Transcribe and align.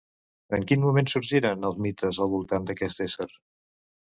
En 0.57 0.63
quin 0.69 0.81
moment 0.85 1.09
sorgiren 1.11 1.69
els 1.71 1.77
mites 1.87 2.21
al 2.25 2.33
voltant 2.33 2.67
d'aquest 2.71 3.05
ésser? 3.07 3.29